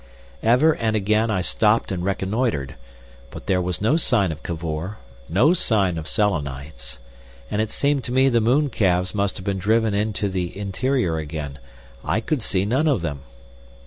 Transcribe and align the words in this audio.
Ever 0.41 0.73
and 0.77 0.95
again 0.95 1.29
I 1.29 1.41
stopped 1.41 1.91
and 1.91 2.03
reconnoitred, 2.03 2.73
but 3.29 3.45
there 3.45 3.61
was 3.61 3.83
no 3.83 3.97
sign 3.97 4.31
of 4.31 4.41
Cavor, 4.41 4.97
no 5.29 5.53
sign 5.53 5.99
of 5.99 6.07
Selenites; 6.07 6.97
and 7.51 7.61
it 7.61 7.69
seemed 7.69 8.03
to 8.05 8.11
me 8.11 8.27
the 8.27 8.41
mooncalves 8.41 9.13
must 9.13 9.37
have 9.37 9.45
been 9.45 9.59
driven 9.59 9.93
into 9.93 10.27
the 10.27 10.57
interior 10.57 11.19
again—I 11.19 12.19
could 12.19 12.41
see 12.41 12.65
none 12.65 12.87
of 12.87 13.03
them. 13.03 13.19